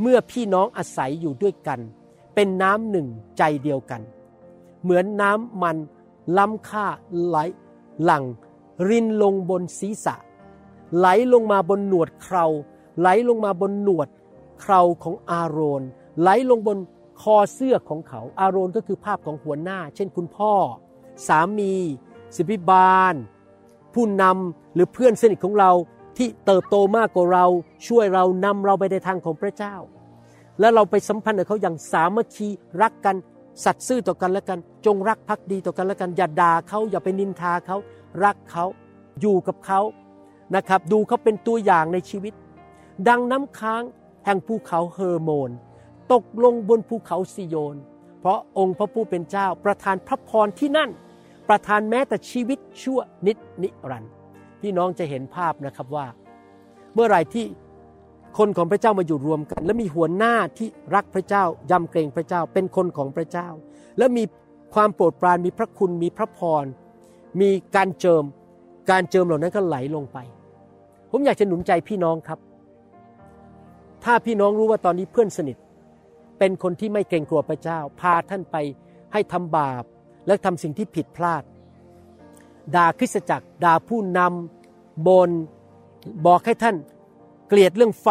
[0.00, 1.80] เมื่อพี่น้องอาศัยอยู่ด้วยกัน
[2.34, 3.06] เป็นน้ำหนึ่ง
[3.38, 4.02] ใจเดียวกัน
[4.82, 5.76] เหมือนน้ำมัน
[6.38, 6.86] ล้ำค่า
[7.24, 7.36] ไหล
[8.04, 8.24] หลัง
[8.88, 10.16] รินลงบนศีรษะ
[10.98, 12.46] ไหลลงมาบนหนวดเครา
[13.00, 14.08] ไหลลงมาบนหนวด
[14.60, 15.82] เคราของอาโรน
[16.20, 16.78] ไหลลงบน
[17.20, 20.52] คอเสื้อของเขา อาโรนก็คือภาพของหัวหน้า เช่นคุณพ่อ
[21.26, 21.74] สามี
[22.36, 23.14] สิบิบาล
[23.94, 25.70] ผู้นำหรือเพื่อนสนิทของเรา
[26.16, 27.46] ที่เติบโตมากกว่าเรา
[27.86, 29.74] ช่วยเรานำเราไปในทางของพระเจ้า
[30.60, 32.48] และเราไปสัมพันธ์กับเขาอย่างสามัคคี
[32.82, 33.16] รักกัน
[33.64, 37.76] สัตย์ซื่อต่อกันและกัน จงรักภักดีต่อกันและกัน อย่าด่าเขาอย่าไปนินทาเขา
[38.24, 38.64] รักเขา
[39.20, 39.80] อยู่กับเขา
[40.54, 42.34] นะครับ ดูเขาเป็นตัวอย่างในชีวิต
[43.08, 43.82] ดังน้ำค้าง
[44.24, 45.50] แห่งภูเขาเฮอร์โมน
[46.12, 47.76] ตกลงบนภูเขาซิโยน
[48.20, 50.90] เพราะองค์พระผู้เป็นเจ้าประทานพระพรที่นั่น
[51.48, 54.12] ประทานแม้แต่ชีวิตชั่วนิดนิรันดร์
[54.60, 56.06] พี่น้องจะเห็นภาพนะครับว่า
[56.94, 57.46] เมื่อไหร่ที่
[58.38, 63.48] คนของพระเจ้ามาอยู่รวมกัน และมีหัวหน้าที่รักพระเจ้ายำเกรงพระเจ้าเป็นคนของพระเจ้า
[63.98, 64.24] และมี
[64.74, 66.64] ความโปรดปรานมีพระคุณมีพระพร
[67.40, 68.24] มีการเจิม
[68.90, 70.18] การเจิมเหล่านั้นก็ไหลลงไป
[71.10, 72.38] ผมอยากจะหนุนใจพี่น้องครับ
[74.04, 75.56] ถ้าพี่น้องรู้ว่าตอนนี้เพื่อนสนิท
[76.40, 78.56] เป็นคนที่ไม่เกรงกลัวพระเจ้า พาท่านไป
[79.12, 79.84] ให้ทำบาป
[80.26, 81.42] และทำสิ่งที่ผิดพลาด
[82.74, 85.30] ด่าคริสตจักรด่าผู้นำบน
[86.26, 86.76] บอกให้ท่าน
[87.48, 88.08] เกลียดเรื่องไฟ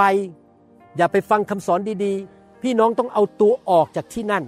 [0.97, 4.43] อย่าไปฟังคำสอนดีๆ พี่น้องต้องเอาตัวออกจากที่นั่น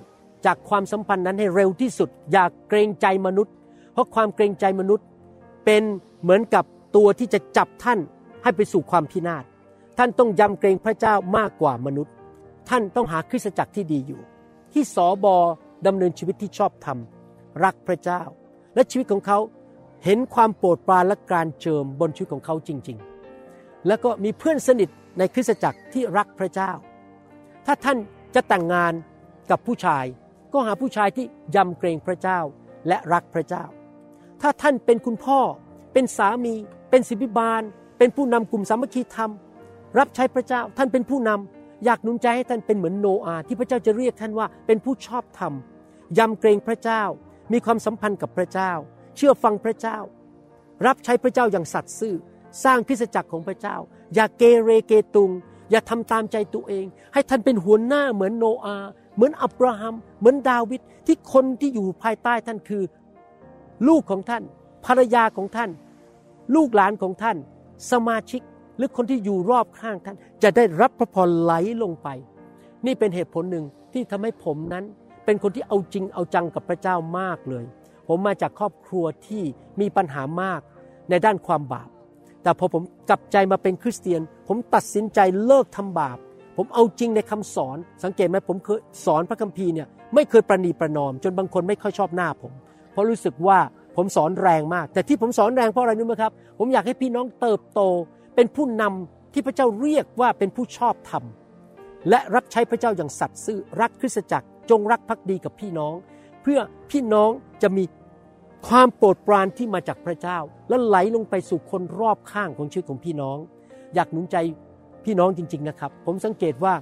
[0.45, 3.53] จากความสัมพันธ์นั้นให้เร็วที่สุด อย่าเกรงใจมนุษย์
[3.93, 5.05] เพราะความเกรงใจมนุษย์
[5.65, 5.83] เป็น
[6.21, 6.63] เหมือนกับ
[6.95, 7.99] ตัวที่จะจับท่าน
[8.43, 9.43] ให้ไปสู่ความพินาศ
[9.97, 12.13] ท่านต้องยำเกรงพระเจ้ามากกว่ามนุษย์
[12.71, 14.21] ท่านต้องหาคริสตจักรที่ดีอยู่
[14.73, 15.35] ที่สอบอ
[15.87, 16.97] ดำเนินชีวิตที่ชอบธรรม
[17.63, 18.21] รักพระเจ้า
[18.75, 19.39] และชีวิตของเขา
[20.03, 22.97] เห็นความโปรดปรานและการเจิมบนชีวิตของเขาจริง
[23.41, 26.71] ๆ แล้วก็มีเพื่อนสนิทในคริสตจักรที่รักพระเจ้า
[27.65, 27.97] ถ้าท่าน
[28.35, 28.93] จะแต่งงาน
[29.49, 30.05] กับผู้ชาย
[30.53, 32.39] ก็หาผู้ชายที่ยำเกรงพระเจ้า
[32.87, 33.63] และรักพระเจ้า
[34.41, 35.39] ถ้าท่านเป็นคุณพ่อ
[35.93, 36.53] เป็นสามี
[36.89, 37.61] เป็นศิบิบาล
[37.97, 39.31] เป็นผู้นำกลุ่มสามัคคีธรรม
[39.97, 45.53] รับใช้พระเจ้า ท่านเป็นผู้นำ อยากหนุนใจให้ท่านเป็นเหมือนโนอาห์ที่พระเจ้าจะเรียกท่านว่าเป็นผู้ชอบธรรม
[46.17, 47.03] ยำเกรงพระเจ้า
[47.51, 48.71] มีความสัมพันธ์กับพระเจ้า
[49.15, 49.97] เชื่อฟังพระเจ้า
[50.85, 52.15] รับใช้พระเจ้าอย่างสัตย์ซื่อ
[52.63, 53.75] สร้างคริสจักรของพระเจ้า
[54.15, 55.31] อย่าเกเรเกตุง
[55.71, 62.83] อย่าทำตามใจตัวเอง ให้ท่านเป็นหัวหน้าเหมือนโนอาห์เหมือนอับราฮัม เหมือนดาวิดที่คนที่อยู่ภายใต้ท่านคือ
[63.87, 64.43] ลูกของท่าน
[64.85, 65.69] ภรรยาของท่าน
[66.55, 67.37] ลูกหลานของท่าน
[67.91, 68.41] สมาชิก
[68.81, 72.07] รือคนที่อยู่รอบข้างท่าน จะได้รับพระพรไหลลงไป
[72.85, 74.83] นี่เป็นเหตุผลหนึ่งที่ทำให้ผมนั้น
[75.25, 77.65] เป็นคนที่เอาจริงเอาจังกับพระเจ้ามากเลย
[78.07, 79.43] ผมมาจากครอบครัวที่
[79.79, 80.61] มีปัญหามาก
[81.09, 81.89] ในด้านความบาป
[82.43, 86.17] แต่พอผมกลับใจมาเป็นคริสเตียน ผมตัดสินใจเลิกทำบาป
[86.57, 92.51] ผมเอาจริงในคำสอน สังเกตไหมผมเคยสอนพระคัมภีร์เนี่ยไม่เคยประนีประนอม จนบางคนไม่ค่อยชอบหน้าผม
[92.91, 93.59] เพราะรู้สึกว่า
[93.95, 97.81] ผมสอนแรงมาก แต่ที่ผมสอนแรงเพราะอะไรรู้ไหมครับ ผมอยากให้พี่น้องเติบโต
[98.35, 101.23] เป็นผู้นำที่พระเจ้าเรียกว่าเป็นผู้ชอบธรรม
[102.09, 105.93] และรับใช้พระเจ้าอย่างสัตย์ซื่อรักคริสตจักรจงรักภักดีกับพี่น้อง
[106.41, 106.59] เพื่อ
[106.91, 107.29] พี่น้อง
[107.61, 107.83] จะมี
[108.67, 110.37] ความโปรดปรานที่มาจากพระเจ้า
[110.69, 113.37] และไหลลงไปสู่คนรอบข้างของชีวิตของพี่น้อง
[113.95, 114.35] อยากหนุนใจ
[115.05, 116.73] พี่น้องจริง ๆนะครับ ผมสังเกตว่า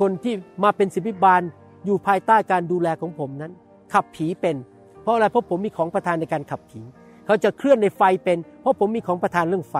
[0.00, 1.42] คนที่มาเป็นศิบิบาล
[1.84, 3.52] อยู่ภายใต้การดูแลของผมนั้น
[3.92, 4.56] ขับผีเป็น
[5.02, 6.80] เพราะอะไรเพราะผมมีของประทานในการขับผี
[7.26, 9.76] เขาจะเคลื่อนในไฟเป็น เพราะผมมีของประทานเรื่องไฟ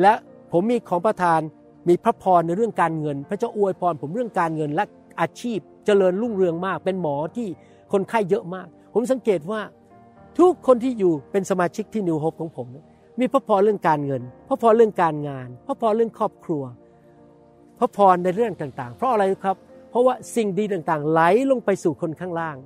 [0.00, 0.12] และ
[0.52, 1.40] ผมมีของประทาน
[1.88, 4.84] มีพระพรในเรื่องการเงิน พระเจ้าอวยพรผมเรื่องการเงินและ
[5.20, 7.48] อาชีพเจริญรุ่งเรืองมาก เป็นหมอที่
[7.92, 9.60] คนไข้เยอะมาก ผมสังเกตว่า
[10.38, 12.66] ทุกคนที่อยู่เป็นสมาชิกที่นิวโฮปของผม
[13.20, 16.62] มีพระพรเรื่องการเงิน พระพรเรื่องการงาน พระพรเรื่องครอบครัว
[17.78, 19.56] พระพรในเรื่องต่างๆ เพราะอะไรครับ
[19.90, 22.56] เพราะว่าสิ่งดีต่างๆ ไหลลงไปสู่คนข้างล่าง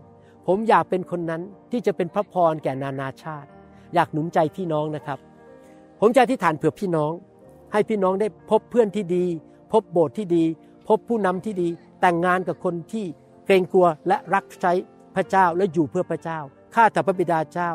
[0.47, 3.49] ผมอยากเป็นคนนั้นที่จะเป็นพระพรแก่นานาชาติ
[3.95, 5.19] อยากหนุนใจพี่น้องนะครับ
[6.01, 7.13] ผมจะอธิษฐานเผื่อพี่น้อง
[7.73, 9.25] ให้พี่น้องได้พบเพื่อนที่ดี
[9.73, 10.45] พบโบสถ์ที่ดี
[10.89, 11.69] พบผู้นำที่ดี
[12.01, 13.05] แต่งงานกับคนที่
[13.47, 14.73] เกรงกลัวและรักใช้
[15.15, 16.39] พระเจ้าและอยู่เพื่อพระเจ้า
[16.75, 17.71] ข้าแต่พระบิดาเจ้า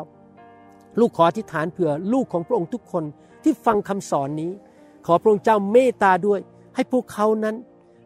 [1.00, 3.04] ลูกขออธิษฐานเผื่อลูกของพระองค์ทุกคน
[3.42, 4.52] ที่ฟังคำสอนนี้
[5.06, 6.40] ขอพระองค์เจ้าเมตตาด้วย
[6.74, 7.56] ให้พวกเขานั้น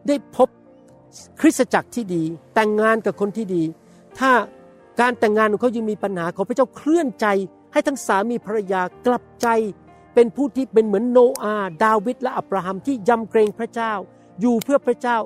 [0.07, 0.49] ได้พบ
[1.39, 2.23] คริสตจักรที่ดี
[2.55, 3.63] แต่งงานกับคนที่ดี
[4.19, 4.31] ถ้า
[5.01, 7.25] การแต่งงานของเขายังมีปัญหาขอพระเจ้าเคลื่อนใจ
[7.73, 9.47] ให้ทั้งสามีภรรยากลับใจ
[10.19, 13.93] เป็นผู้ที่เป็นเหมือนโนอาห์ดาวิดและอับราฮัมที่ยำเกรงพระเจ้า
[14.41, 15.17] อยู่เพื่อพระเจ้า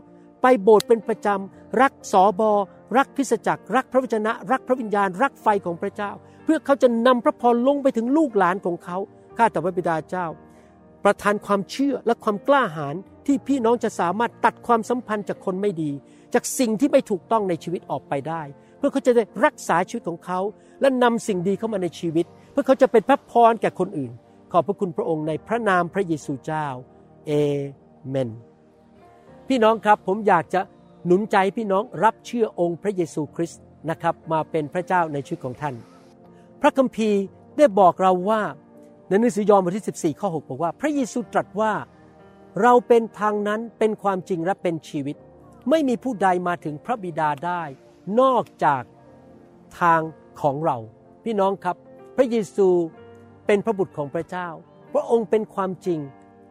[0.41, 2.51] ไปโบสถ์เป็นประจำรักสอบอ
[2.97, 6.12] รักคริสจักร รักพระวจนะ รักพระวิญญาณ รักไฟของพระเจ้า
[6.43, 8.97] เพื่อเขาจะนำพระพรลงไปถึงลูกหลานของเขา
[9.38, 10.25] ข้าแต่พระบิดาเจ้า
[11.04, 15.91] ประทานความเชื่อและความกล้าหาญที่พี่น้องจะสามารถตัดความสัมพันธ์จากคนไม่ดี
[16.34, 18.41] จากสิ่งที่ไม่ถูกต้องในชีวิตออกไปได้
[18.77, 20.39] เพื่อเขาจะได้รักษาชีวิตของเขา
[20.82, 24.13] และนำสิ่งดีเข้ามาในชีวิต เพื่อเขาจะเป็นพระพรแก่คนอื่น
[24.52, 26.68] ขอบพระคุณพระองค์ในพระนามพระเยซูเจ้า
[27.28, 27.32] เอ
[28.10, 28.30] เมน
[29.48, 30.62] พี่น้องครับผมอยากจะ
[31.06, 35.76] หนุนใจพี่น้องรับเชื่อองค์พระเยซูคริสต์นะครับมาเป็นพระเจ้าในชีวิตของท่าน
[36.62, 37.22] พระคัมภีร์
[37.58, 38.42] ได้บอกเราว่า
[39.08, 41.74] ในหนังสือยอห์นบทที่ 14 ข้อ 6 บอกว่า พระเยซูตรัสว่า
[42.62, 45.16] เราเป็นทางนั้นเป็นความจริงและเป็นชีวิต
[45.70, 47.64] ไม่มีผู้ใดมาถึงพระบิดาได้
[48.20, 48.84] นอกจาก
[49.80, 50.02] ทาง
[50.42, 50.78] ของเรา
[51.24, 51.76] พี่น้องครับ
[52.16, 52.68] พระเยซู
[53.45, 54.47] เป็นพระบุตรของพระเจ้า
[54.93, 55.99] พระองค์เป็นความจริง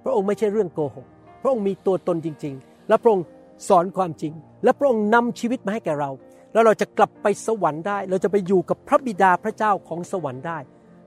[0.04, 1.06] พระองค์ไม่ใช่เรื่องโกหก
[1.42, 3.26] พระองค์มีตัวตนจริง ๆ และพระองค์
[3.68, 4.32] สอนความจริง
[4.64, 6.10] และพระองค์นำชีวิตมาให้แก่เรา
[6.52, 10.58] แล้วเราจะกลับไปสวรรค์ได้ เราจะไปอยู่กับพระบิดาพระเจ้าของสวรรค์ได้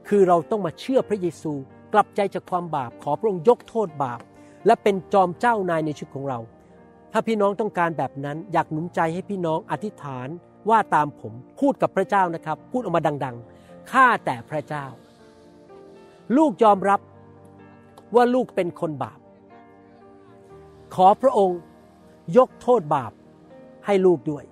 [0.08, 1.54] คือเราต้องมาเชื่อพระเยซู
[1.94, 4.22] กลับใจจากความบาป ขอพระองค์ยกโทษบาป
[4.66, 6.40] และเป็นจอมเจ้านายในชีวิตของเรา
[7.12, 10.28] ถ้าพี่น้องต้องการแบบนั้น อยากหนุนใจให้พี่น้องอธิษฐาน
[10.70, 14.86] ว่าตามผม พูดกับพระเจ้านะครับ พูดออกมาดัง ๆ ข้าแต่พระเจ้า
[16.38, 17.02] ลูกยอมรับ
[18.16, 19.20] ว่าลูกเป็นคนบาป
[20.96, 21.60] ขอพระองค์
[22.38, 23.12] ยกโทษบาป
[23.86, 24.46] ให้ลูกด้วย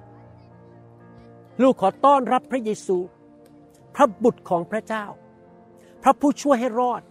[1.61, 2.97] ลูกขอต้อนรับพระเยซู
[3.95, 5.05] พระบุตรของพระเจ้า
[6.03, 7.01] พระผู้ช่วยให้รอด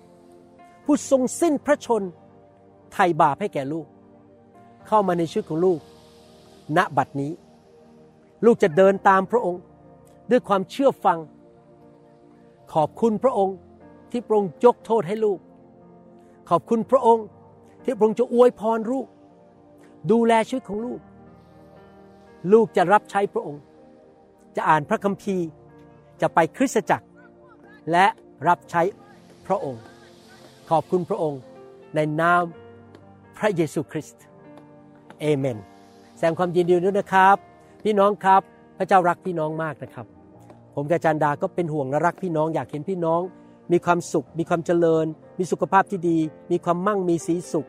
[0.84, 2.02] ผู้ทรงสิ้นพระชน
[2.92, 3.86] ไถ่บาปให้แก่ลูก
[4.86, 5.80] เข้ามาในชีวิตของลูก
[6.76, 7.32] ณบัดนี้
[8.44, 9.62] ลูกจะเดินตามพระองค์
[10.30, 11.18] ด้วยความเชื่อฟัง
[12.72, 13.56] ขอบคุณพระองค์
[14.12, 15.38] ที่พระองค์ยกโทษให้ลูก
[16.50, 17.26] ขอบคุณพระองค์
[17.84, 19.06] ที่พระองค์จะอวยพรลูก
[20.10, 21.00] ดูแลชีวิตของลูก
[22.52, 23.62] ลูกจะรับใช้พระองค์
[24.56, 25.46] จะอ่านพระคัมภีร์
[26.20, 27.06] จะไปคริสตจักร
[27.92, 28.06] และ
[28.48, 28.82] รับใช้
[29.46, 29.82] พระองค์
[30.70, 31.40] ขอบคุณพระองค์
[31.94, 32.42] ในนาม
[33.38, 34.22] พระเยซูคริสต์
[35.20, 35.58] เอเมน
[36.16, 37.36] แสดงความยินดีด้วยนะครับ
[37.84, 38.42] พี่น้องครับ
[38.78, 40.06] พระเจ้ารักพี่น้องมากนะครับ
[40.74, 43.20] ผมกับอาจารย์ดาก็เป็นห่วงและรักพี่น้องอยากเห็นพี่น้อง
[43.72, 45.06] มีความสุข มีความเจริญ
[45.38, 46.18] มีสุขภาพที่ดี
[46.50, 47.66] มีความมั่งมีสีสุข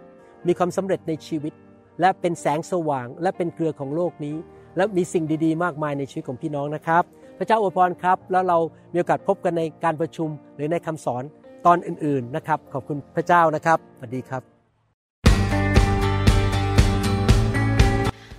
[0.48, 1.54] มีความสำเร็จในชีวิต
[2.00, 4.36] และเป็นแสงสว่าง และเป็นเกลือของโลกนี้
[4.78, 7.04] และมีสิ่งดีๆ มากมายในชีวิตของพี่น้องนะครับ
[7.38, 8.58] พระเจ้าอวยพรครับ แล้วเรา
[8.94, 11.24] มีโอกาสพบกันในการประชุมหรือในคำสอน
[11.66, 14.51] ตอนอื่นๆนะครับ ขอบคุณพระเจ้านะครับสวัสดีครับ